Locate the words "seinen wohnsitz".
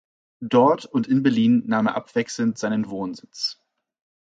2.57-3.59